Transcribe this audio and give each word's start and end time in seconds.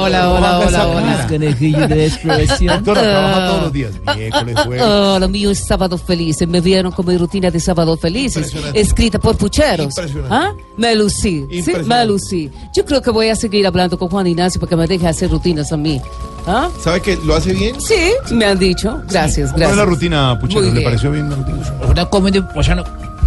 Hola, 0.00 0.30
hola, 0.30 0.58
hola, 0.60 0.86
hola. 0.88 1.26
Conejillo 1.28 1.86
de 1.88 2.06
expresión. 2.06 2.76
Doctora, 2.76 3.02
trabaja 3.02 3.46
todos 3.48 3.62
los 3.64 3.72
días. 3.72 3.92
Miércoles, 4.16 4.56
jueves. 4.64 4.82
Oh, 4.86 5.18
lo 5.18 5.28
mío 5.28 5.50
es 5.50 5.66
Sábado 5.66 5.98
Feliz. 5.98 6.36
Me 6.48 6.60
vieron 6.60 6.92
con 6.92 7.06
mi 7.06 7.16
rutina 7.18 7.50
de 7.50 7.60
Sábado 7.60 7.96
Felices, 7.96 8.54
escrita 8.74 9.18
por 9.18 9.36
pucheros. 9.36 9.86
Impresionante. 9.96 10.34
¿Ah? 10.34 10.52
Me 10.76 10.94
lucí. 10.94 11.46
Sí, 11.62 11.72
me 11.84 12.06
lucí. 12.06 12.50
Yo 12.74 12.84
creo 12.84 13.02
que 13.02 13.10
voy 13.10 13.28
a 13.28 13.36
seguir 13.36 13.66
hablando 13.66 13.98
con 13.98 14.08
Juan 14.08 14.26
Ignacio 14.26 14.60
para 14.60 14.70
que 14.70 14.76
me 14.76 14.86
deje 14.86 15.06
hacer 15.06 15.30
rutinas 15.30 15.72
a 15.72 15.76
mí. 15.76 16.00
¿Ah? 16.46 16.70
¿Sabe 16.82 17.02
que 17.02 17.16
lo 17.24 17.34
hace 17.34 17.52
bien? 17.52 17.78
Sí, 17.80 18.12
me 18.32 18.46
han 18.46 18.58
dicho. 18.58 19.02
Gracias, 19.10 19.52
¿Cómo 19.52 19.64
es 19.64 19.68
gracias. 19.68 19.76
la 19.76 19.84
rutina, 19.84 20.38
Puchero? 20.40 20.62
¿Le 20.62 20.80
pareció 20.80 21.10
bien 21.10 21.28
la 21.28 21.36
rutina? 21.36 21.74
Una 21.88 22.04
comedia, 22.06 22.48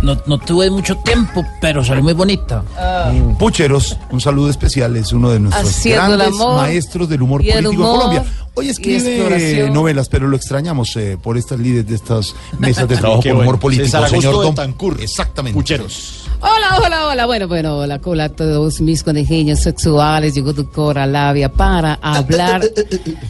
no, 0.01 0.17
no, 0.25 0.39
tuve 0.39 0.69
mucho 0.69 0.97
tiempo, 0.97 1.45
pero 1.59 1.83
salió 1.83 2.03
muy 2.03 2.13
bonita. 2.13 2.63
Pucheros, 3.37 3.97
un 4.11 4.21
saludo 4.21 4.49
especial, 4.49 4.95
es 4.95 5.11
uno 5.13 5.29
de 5.29 5.39
nuestros 5.39 5.69
Haciendo 5.69 6.17
grandes 6.17 6.27
amor 6.27 6.55
maestros 6.57 7.09
del 7.09 7.21
humor 7.21 7.41
político 7.41 7.69
humor 7.69 7.99
Colombia. 7.99 8.25
Hoy 8.53 8.69
escribe 8.69 9.69
novelas, 9.71 10.09
pero 10.09 10.27
lo 10.27 10.35
extrañamos 10.35 10.95
eh, 10.97 11.17
por 11.21 11.37
estas 11.37 11.59
líderes 11.59 11.87
de 11.87 11.95
estas 11.95 12.35
mesas 12.59 12.87
de 12.87 12.97
trabajo 12.97 13.21
por 13.21 13.31
humor 13.31 13.59
político. 13.59 14.07
Señor 14.07 14.33
Don 14.33 14.55
Tancur. 14.55 14.97
Exactamente. 14.99 15.57
Pucheros. 15.57 16.20
Hola, 16.43 16.79
hola, 16.83 17.07
hola. 17.07 17.25
Bueno, 17.27 17.47
bueno, 17.47 17.77
hola, 17.77 18.01
hola 18.03 18.23
a 18.25 18.29
todos 18.29 18.81
mis 18.81 19.03
conejillos 19.03 19.59
sexuales. 19.59 20.33
Llegó 20.33 20.53
doctora 20.53 21.05
Labia 21.05 21.51
para 21.51 21.99
hablar 22.01 22.63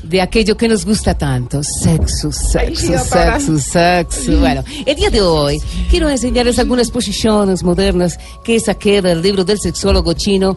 de 0.04 0.22
aquello 0.22 0.56
que 0.56 0.70
nos 0.70 0.86
gusta 0.86 1.14
tanto. 1.18 1.62
Sexo, 1.62 2.32
sexo, 2.32 2.98
sexo, 2.98 3.60
sexo. 3.60 4.38
Bueno, 4.40 4.64
el 4.86 4.96
día 4.96 5.10
de 5.10 5.22
hoy 5.22 5.62
quiero 5.90 6.10
enseñarles 6.10 6.58
algunas 6.60 6.90
posiciones 6.90 7.64
modernas 7.64 8.18
que 8.46 8.60
saqué 8.62 9.02
del 9.02 9.22
libro 9.22 9.44
del 9.44 9.60
sexólogo 9.60 10.14
chino 10.14 10.56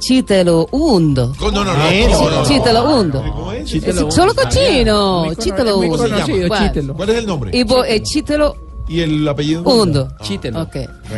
Chitelo 0.00 0.66
Hundo. 0.72 1.32
No, 1.40 1.50
no, 1.52 1.64
no. 1.64 1.74
No, 1.74 1.88
sí. 1.90 2.06
no, 2.10 2.30
no. 2.30 2.44
Chitelo 2.44 2.90
Hundo. 2.90 3.52
El 3.52 3.68
sexólogo 3.68 4.42
chino. 4.48 5.34
Chitelo 5.38 5.76
Bueno, 5.76 6.94
¿Cuál 6.96 7.10
es 7.10 7.16
el 7.18 7.26
nombre? 7.26 7.50
Eh, 7.52 8.02
Chitelo 8.02 8.56
¿Y 8.88 9.00
el 9.00 9.26
apellido? 9.26 9.62
Hundo. 9.62 10.08
Chítelo. 10.22 10.62
Ok. 10.62 10.76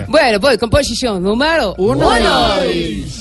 Bueno, 0.08 0.38
voy 0.38 0.56
con 0.58 0.70
posición 0.70 1.22
número 1.22 1.74
uno. 1.78 2.10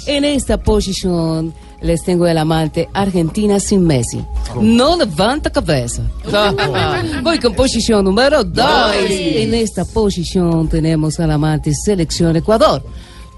En 0.06 0.24
esta 0.24 0.58
posición 0.58 1.54
les 1.82 2.04
tengo 2.04 2.28
el 2.28 2.38
amante 2.38 2.90
Argentina 2.94 3.60
sin 3.60 3.84
Messi. 3.84 4.24
No 4.62 4.98
levanta 4.98 5.50
cabeza. 5.50 6.04
voy 7.24 7.40
con 7.40 7.54
posición 7.54 8.06
número 8.06 8.44
dos. 8.44 8.96
En 8.98 9.54
esta 9.54 9.86
posición 9.86 10.68
tenemos 10.68 11.20
al 11.20 11.32
amante 11.32 11.74
selección 11.74 12.36
Ecuador. 12.36 12.84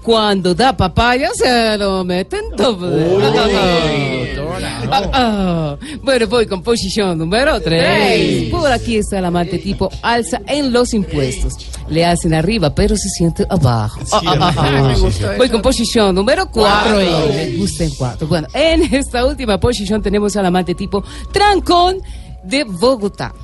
Cuando 0.02 0.54
da 0.54 0.76
papaya 0.76 1.30
se 1.34 1.76
lo 1.76 2.04
meten 2.04 2.40
doble. 2.56 4.17
Ah. 4.62 5.76
Bueno, 6.02 6.26
voy 6.26 6.46
con 6.46 6.62
posición 6.62 7.18
número 7.18 7.60
3. 7.60 8.50
Por 8.50 8.70
aquí 8.70 8.96
está 8.96 9.18
el 9.18 9.24
amante 9.24 9.58
tipo 9.58 9.90
alza 10.02 10.40
en 10.46 10.72
los 10.72 10.94
impuestos. 10.94 11.54
Le 11.88 12.04
hacen 12.04 12.34
arriba, 12.34 12.74
pero 12.74 12.96
se 12.96 13.08
siente 13.08 13.46
abajo. 13.48 14.00
Ah, 14.12 14.20
ah. 14.56 15.04
Voy 15.36 15.48
con 15.48 15.62
posición 15.62 16.14
número 16.14 16.50
4. 16.50 16.98
Me 17.34 17.56
gusta 17.56 17.84
en 17.84 17.90
4. 17.90 18.26
Bueno, 18.26 18.48
en 18.52 18.94
esta 18.94 19.24
última 19.24 19.58
posición 19.58 20.02
tenemos 20.02 20.36
al 20.36 20.46
amante 20.46 20.74
tipo 20.74 21.02
trancón 21.32 21.98
de 22.44 22.64
Bogotá. 22.64 23.34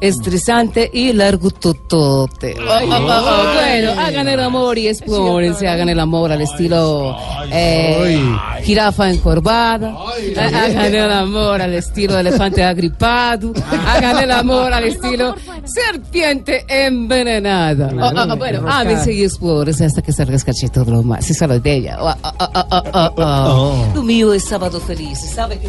Estresante 0.00 0.88
y 0.92 1.12
largo 1.12 1.50
totote. 1.50 2.54
Bueno, 2.54 3.92
hagan 4.00 4.28
el 4.28 4.40
amor 4.40 4.78
y 4.78 4.88
explórense, 4.88 5.68
hagan 5.68 5.88
el 5.88 6.00
amor 6.00 6.32
al 6.32 6.40
estilo 6.40 7.16
eh, 7.50 8.22
jirafa 8.62 9.10
encorvada, 9.10 9.94
Ha- 10.36 10.64
hagan 10.64 10.94
el 10.94 11.12
amor 11.12 11.60
al 11.60 11.74
estilo 11.74 12.18
elefante 12.18 12.62
agripado, 12.64 13.52
hagan 13.86 14.18
el 14.18 14.30
amor 14.30 14.72
al 14.72 14.84
estilo 14.84 15.34
serpiente 15.64 16.64
envenenada. 16.68 17.90
Ah, 18.00 18.12
ah, 18.30 18.34
bueno, 18.34 18.64
ámense 18.68 19.12
y 19.12 19.24
explórense 19.24 19.84
hasta 19.84 20.00
que 20.02 20.12
salgas 20.12 20.44
cachete 20.44 20.80
lo 20.84 21.02
más. 21.02 21.28
Esa 21.30 21.44
es 21.44 21.48
la 21.50 21.58
de 21.58 21.72
ella. 21.74 21.98
Ah, 22.00 22.16
ah. 23.18 23.92
Lo 23.94 24.02
mío 24.02 24.32
es 24.32 24.44
sábado 24.44 24.80
feliz, 24.80 25.18
¿sabe? 25.34 25.60